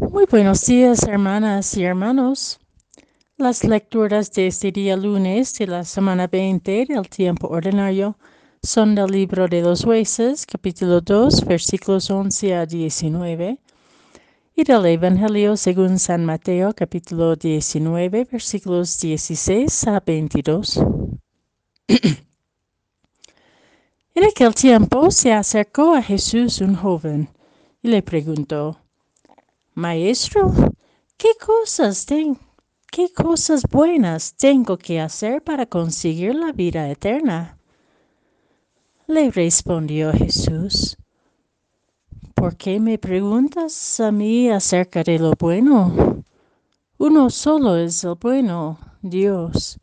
Muy 0.00 0.26
buenos 0.30 0.64
días, 0.64 1.02
hermanas 1.02 1.76
y 1.76 1.82
hermanos. 1.82 2.60
Las 3.36 3.64
lecturas 3.64 4.30
de 4.30 4.46
este 4.46 4.70
día 4.70 4.96
lunes 4.96 5.52
de 5.58 5.66
la 5.66 5.82
semana 5.82 6.28
20 6.28 6.86
del 6.86 7.08
tiempo 7.08 7.48
ordinario 7.48 8.16
son 8.62 8.94
del 8.94 9.10
libro 9.10 9.48
de 9.48 9.60
los 9.60 9.82
jueces, 9.82 10.46
capítulo 10.46 11.00
2, 11.00 11.44
versículos 11.46 12.08
11 12.12 12.54
a 12.54 12.64
19, 12.64 13.58
y 14.54 14.62
del 14.62 14.86
Evangelio 14.86 15.56
según 15.56 15.98
San 15.98 16.24
Mateo, 16.24 16.72
capítulo 16.74 17.34
19, 17.34 18.24
versículos 18.30 19.00
16 19.00 19.88
a 19.88 19.98
22. 19.98 20.80
en 24.14 24.24
aquel 24.24 24.54
tiempo 24.54 25.10
se 25.10 25.32
acercó 25.32 25.96
a 25.96 26.02
Jesús 26.02 26.60
un 26.60 26.76
joven 26.76 27.28
y 27.82 27.88
le 27.88 28.00
preguntó, 28.00 28.78
Maestro, 29.78 30.52
¿qué 31.16 31.28
cosas 31.40 32.04
tengo? 32.04 32.40
¿Qué 32.90 33.12
cosas 33.12 33.62
buenas 33.62 34.34
tengo 34.34 34.76
que 34.76 35.00
hacer 35.00 35.40
para 35.40 35.66
conseguir 35.66 36.34
la 36.34 36.50
vida 36.50 36.90
eterna? 36.90 37.56
Le 39.06 39.30
respondió 39.30 40.12
Jesús, 40.12 40.96
¿por 42.34 42.56
qué 42.56 42.80
me 42.80 42.98
preguntas 42.98 44.00
a 44.00 44.10
mí 44.10 44.50
acerca 44.50 45.04
de 45.04 45.20
lo 45.20 45.34
bueno? 45.38 46.24
Uno 46.98 47.30
solo 47.30 47.76
es 47.76 48.02
el 48.02 48.16
bueno, 48.20 48.80
Dios. 49.00 49.78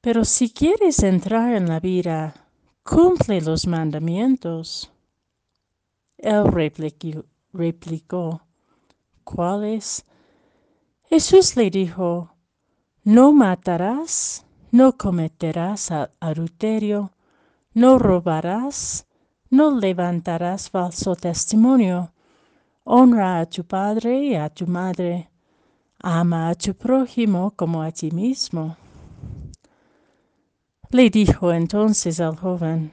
Pero 0.00 0.24
si 0.24 0.48
quieres 0.48 1.02
entrar 1.02 1.54
en 1.54 1.68
la 1.68 1.80
vida, 1.80 2.48
cumple 2.82 3.42
los 3.42 3.66
mandamientos. 3.66 4.90
Él 6.16 6.46
replicó, 6.46 7.26
replicó 7.56 8.46
¿cuáles? 9.26 10.04
Jesús 11.08 11.56
le 11.56 11.68
dijo, 11.68 12.30
no 13.02 13.32
matarás, 13.32 14.46
no 14.70 14.96
cometerás 14.96 15.90
adulterio, 16.20 17.12
no 17.74 17.98
robarás, 17.98 19.06
no 19.50 19.72
levantarás 19.72 20.70
falso 20.70 21.16
testimonio, 21.16 22.12
honra 22.84 23.40
a 23.40 23.46
tu 23.46 23.64
padre 23.64 24.22
y 24.22 24.34
a 24.36 24.48
tu 24.48 24.66
madre, 24.66 25.28
ama 25.98 26.48
a 26.48 26.54
tu 26.54 26.74
prójimo 26.74 27.52
como 27.56 27.82
a 27.82 27.90
ti 27.90 28.10
mismo. 28.10 28.76
Le 30.90 31.10
dijo 31.10 31.52
entonces 31.52 32.20
al 32.20 32.36
joven, 32.36 32.92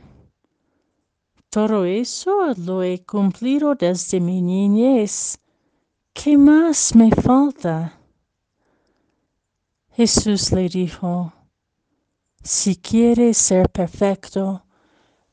todo 1.54 1.86
eso 1.86 2.52
lo 2.58 2.82
he 2.82 3.04
cumplido 3.06 3.76
desde 3.76 4.20
mi 4.20 4.42
niñez. 4.42 5.38
¿Qué 6.12 6.36
más 6.36 6.96
me 6.96 7.12
falta? 7.12 8.00
Jesús 9.92 10.52
le 10.52 10.68
dijo, 10.68 11.32
si 12.42 12.78
quieres 12.78 13.38
ser 13.38 13.70
perfecto, 13.70 14.66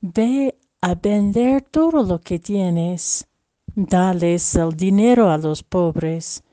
ve 0.03 0.59
a 0.83 0.95
vender 0.95 1.63
todo 1.63 2.03
lo 2.03 2.21
que 2.21 2.39
tienes, 2.39 3.27
dales 3.75 4.55
el 4.57 4.77
dinero 4.77 5.31
a 5.31 5.39
los 5.39 5.63
pobres, 5.63 6.45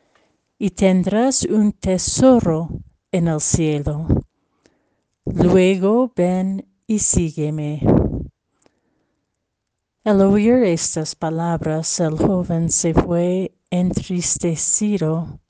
y 0.58 0.70
tendrás 0.70 1.44
un 1.44 1.73
tesoro 1.73 2.70
en 3.12 3.28
el 3.28 3.42
cielo. 3.42 4.08
Luego 5.26 6.10
ven 6.16 6.66
y 6.88 7.00
sígueme. 7.00 8.07
Al 10.08 10.22
oír 10.22 10.64
estas 10.64 11.16
palabras, 11.16 12.00
el 12.00 12.18
joven 12.18 12.72
se 12.72 12.94
fue 12.94 13.54
entristecido 13.70 15.42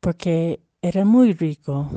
porque 0.00 0.62
era 0.80 1.04
muy 1.04 1.34
rico. 1.34 1.90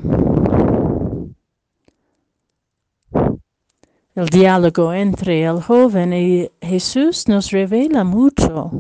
El 4.14 4.28
diálogo 4.28 4.94
entre 4.94 5.46
el 5.46 5.62
joven 5.62 6.12
y 6.12 6.52
Jesús 6.62 7.30
nos 7.30 7.52
revela 7.52 8.04
mucho 8.04 8.72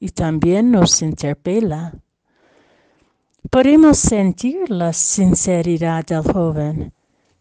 y 0.00 0.08
también 0.08 0.72
nos 0.72 1.02
interpela. 1.02 1.94
Podemos 3.48 3.96
sentir 3.96 4.68
la 4.72 4.92
sinceridad 4.92 6.04
del 6.04 6.24
joven 6.24 6.95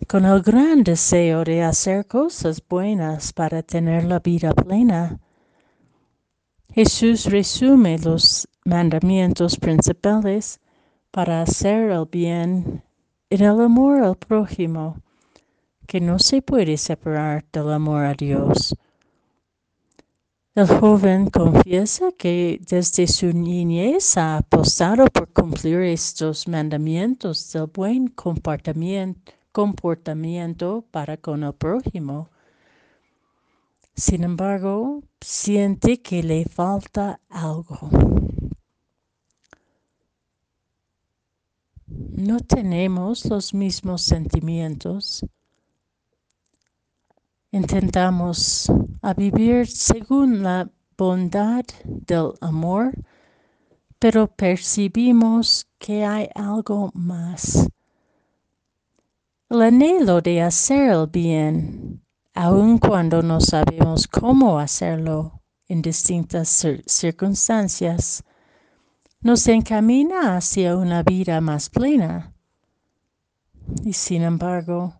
con 0.08 0.26
el 0.26 0.42
gran 0.42 0.84
deseo 0.84 1.44
de 1.44 1.64
hacer 1.64 2.06
cosas 2.06 2.62
buenas 2.68 3.34
para 3.34 3.64
tener 3.64 4.04
la 4.04 4.20
vida 4.20 4.54
plena. 4.54 5.20
Jesús 6.74 7.26
resume 7.26 7.98
los 8.00 8.48
mandamientos 8.66 9.58
principales 9.58 10.60
para 11.12 11.42
hacer 11.42 11.92
el 11.92 12.06
bien 12.06 12.84
en 13.30 13.42
el 13.42 13.62
amor 13.62 14.04
al 14.04 14.18
prójimo, 14.18 15.02
que 15.88 16.00
no 16.00 16.20
se 16.20 16.42
puede 16.42 16.78
separar 16.78 17.46
del 17.52 17.72
amor 17.72 18.06
a 18.06 18.14
Dios. 18.14 18.76
El 20.54 20.68
joven 20.68 21.30
confiesa 21.30 22.12
que 22.18 22.62
desde 22.68 23.08
su 23.08 23.28
niñez 23.34 24.18
ha 24.18 24.38
apostado 24.38 25.06
por 25.08 25.32
cumplir 25.34 25.80
estos 25.82 26.48
mandamientos 26.48 27.52
del 27.52 27.68
buen 27.68 28.08
comportamiento, 28.08 29.34
comportamiento 29.56 30.84
para 30.92 31.16
con 31.16 31.46
el 31.46 31.54
prójimo. 31.54 32.30
Sin 33.96 34.26
embargo, 34.26 35.02
siente 35.22 36.02
que 36.02 36.22
le 36.22 36.44
falta 36.44 37.22
algo. 37.30 37.90
no 41.88 42.40
tenemos 42.40 43.26
los 43.26 43.54
mismos 43.54 44.02
sentimientos. 44.02 45.26
Intentamos 47.52 48.72
a 49.02 49.14
vivir 49.14 49.68
según 49.68 50.44
la 50.44 50.70
bondad 50.98 51.64
del 51.84 52.32
amor, 52.42 52.94
pero 54.00 54.28
percibimos 54.28 55.68
que 55.78 56.04
hay 56.04 56.30
algo 56.36 56.92
más. 56.94 57.70
El 59.48 59.62
anhelo 59.62 60.22
de 60.22 60.42
hacer 60.42 60.90
el 60.90 61.06
bien, 61.06 62.02
aun 62.34 62.80
cuando 62.80 63.22
no 63.22 63.40
sabemos 63.40 64.08
cómo 64.08 64.58
hacerlo 64.58 65.40
en 65.68 65.84
distintas 65.84 66.66
circunstancias, 66.88 68.24
nos 69.22 69.48
encamina 69.48 70.36
hacia 70.36 70.76
una 70.76 71.04
vida 71.04 71.42
más 71.42 71.70
plena 71.70 72.34
y 73.84 73.94
sin 73.94 74.24
embargo 74.24 75.00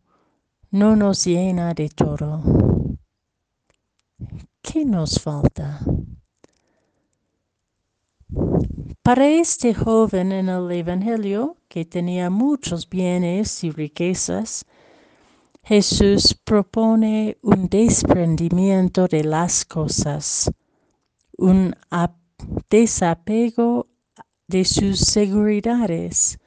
no 0.70 0.96
nos 0.96 1.26
llena 1.26 1.74
de 1.74 1.90
todo. 1.90 2.44
¿Qué 4.62 4.86
nos 4.86 5.20
falta? 5.20 5.80
Para 9.06 9.28
este 9.28 9.76
joven 9.76 10.32
en 10.32 10.50
el 10.50 10.72
Evangelio, 10.72 11.58
que 11.68 11.86
tenía 11.86 12.32
muchos 12.32 12.90
bienes 12.90 13.64
y 13.64 13.70
riquezas, 13.70 14.66
Jesús 15.62 16.34
propone 16.34 17.38
un 17.44 17.70
desprendimiento 17.70 19.08
de 19.08 19.24
las 19.24 19.64
cosas, 19.64 20.52
un 21.38 21.76
desapego 22.68 23.86
de 24.48 24.66
sus 24.66 25.02
seguridades, 25.02 26.40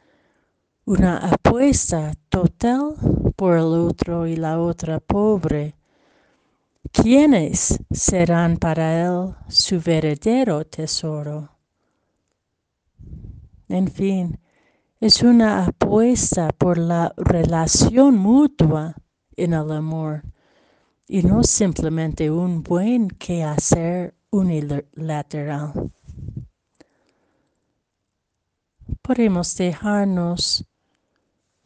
una 0.85 1.19
apuesta 1.19 2.13
total 2.29 2.97
por 3.37 3.57
el 3.57 3.73
otro 3.87 4.27
y 4.27 4.35
la 4.35 4.59
otra 4.59 4.99
pobre. 4.99 5.77
¿Quiénes 6.91 7.79
serán 7.93 8.57
para 8.57 9.07
él 9.07 9.37
su 9.47 9.81
verdadero 9.81 10.67
tesoro? 10.67 11.58
En 13.69 13.89
fin, 13.89 14.39
es 15.01 15.23
una 15.23 15.67
apuesta 15.67 16.51
por 16.57 16.79
la 16.79 17.13
relación 17.17 18.19
mutua 18.19 18.97
en 19.37 19.53
el 19.53 19.71
amor 19.73 20.23
y 21.07 21.23
no 21.23 21.43
simplemente 21.43 22.31
un 22.31 22.63
buen 22.63 23.09
quehacer 23.09 24.15
unilateral 24.31 25.91
podemos 29.09 29.57
dejarnos 29.57 30.67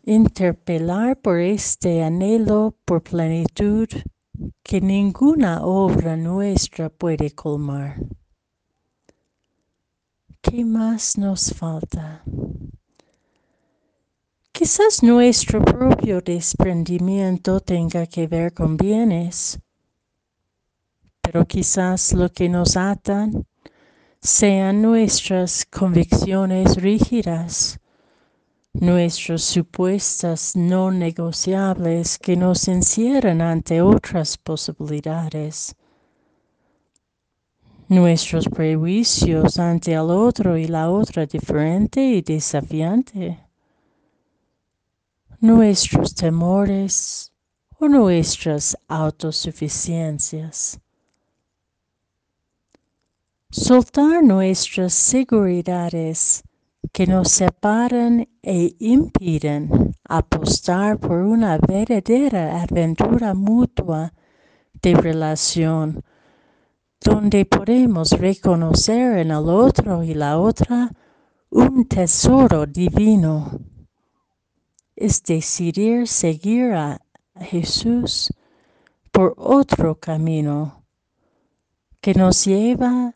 interpelar 0.04 1.20
por 1.20 1.40
este 1.40 2.04
anhelo 2.04 2.76
por 2.84 3.02
plenitud 3.02 3.88
que 4.62 4.81
ninguna 4.81 5.64
obra 5.64 6.16
nuestra 6.16 6.88
puede 6.88 7.32
colmar. 7.32 7.96
¿Qué 10.42 10.64
más 10.64 11.16
nos 11.18 11.54
falta? 11.54 12.24
Quizás 14.50 15.00
nuestro 15.00 15.64
propio 15.64 16.20
desprendimiento 16.20 17.60
tenga 17.60 18.06
que 18.06 18.26
ver 18.26 18.52
con 18.52 18.76
bienes, 18.76 19.60
pero 21.20 21.46
quizás 21.46 22.12
lo 22.12 22.28
que 22.28 22.48
nos 22.48 22.76
atan 22.76 23.46
sean 24.20 24.82
nuestras 24.82 25.64
convicciones 25.64 26.74
rígidas, 26.74 27.78
nuestras 28.72 29.42
supuestas 29.42 30.56
no 30.56 30.90
negociables 30.90 32.18
que 32.18 32.36
nos 32.36 32.66
encierran 32.66 33.40
ante 33.40 33.80
otras 33.80 34.36
posibilidades, 34.38 35.76
nuestros 37.92 38.48
prejuicios 38.48 39.58
ante 39.58 39.92
el 39.92 40.10
otro 40.10 40.56
y 40.56 40.66
la 40.66 40.90
otra 40.90 41.26
diferente 41.26 42.00
y 42.02 42.22
desafiante, 42.22 43.38
nuestros 45.40 46.14
temores 46.14 47.30
o 47.78 47.88
nuestras 47.88 48.78
autosuficiencias. 48.88 50.80
Soltar 53.50 54.24
nuestras 54.24 54.94
seguridades 54.94 56.42
que 56.92 57.06
nos 57.06 57.30
separan 57.30 58.26
e 58.42 58.74
impiden 58.78 59.94
apostar 60.08 60.98
por 60.98 61.18
una 61.18 61.58
verdadera 61.58 62.62
aventura 62.62 63.34
mutua 63.34 64.14
de 64.80 64.94
relación, 64.94 66.02
donde 67.02 67.44
podemos 67.44 68.10
reconocer 68.10 69.19
en 69.19 69.31
el 69.31 69.49
otro 69.49 70.02
y 70.02 70.14
la 70.14 70.38
otra 70.38 70.90
un 71.50 71.87
tesoro 71.87 72.66
divino. 72.66 73.60
Es 74.94 75.22
decidir 75.22 76.06
seguir 76.06 76.72
a 76.72 77.00
Jesús 77.40 78.32
por 79.10 79.34
otro 79.37 79.99
camino 79.99 80.84
que 82.00 82.14
nos 82.14 82.44
lleva 82.44 83.14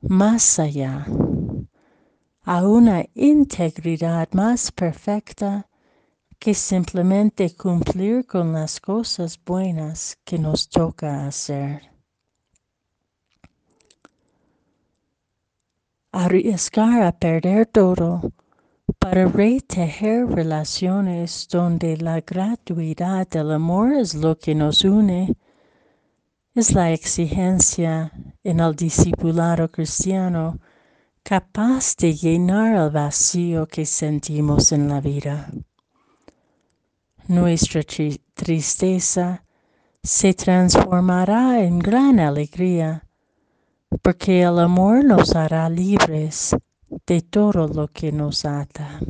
más 0.00 0.58
allá, 0.58 1.06
a 2.44 2.66
una 2.66 3.04
integridad 3.14 4.28
más 4.32 4.72
perfecta 4.72 5.68
que 6.38 6.54
simplemente 6.54 7.54
cumplir 7.54 8.26
con 8.26 8.52
las 8.52 8.80
cosas 8.80 9.38
buenas 9.44 10.18
que 10.24 10.38
nos 10.38 10.68
toca 10.68 11.26
hacer. 11.26 11.91
Arriesgar 16.12 17.02
a 17.02 17.12
perder 17.12 17.66
todo 17.66 18.32
para 18.98 19.26
retejer 19.26 20.26
relaciones 20.26 21.48
donde 21.50 21.96
la 21.96 22.20
gratuidad 22.20 23.26
del 23.28 23.52
amor 23.52 23.94
es 23.94 24.14
lo 24.14 24.38
que 24.38 24.54
nos 24.54 24.84
une 24.84 25.34
es 26.54 26.74
la 26.74 26.92
exigencia 26.92 28.12
en 28.44 28.60
el 28.60 28.76
discipulado 28.76 29.70
cristiano 29.70 30.60
capaz 31.22 31.96
de 31.96 32.12
llenar 32.12 32.74
el 32.74 32.90
vacío 32.90 33.66
que 33.66 33.86
sentimos 33.86 34.70
en 34.72 34.88
la 34.88 35.00
vida. 35.00 35.50
Nuestra 37.26 37.82
tristeza 38.34 39.44
se 40.02 40.34
transformará 40.34 41.60
en 41.64 41.78
gran 41.78 42.20
alegría 42.20 43.06
porque 44.00 44.42
el 44.42 44.58
amor 44.58 45.04
nos 45.04 45.34
hará 45.36 45.68
libres 45.68 46.56
de 47.06 47.20
todo 47.20 47.68
lo 47.68 47.88
que 47.88 48.12
nos 48.12 48.44
ata. 48.44 49.00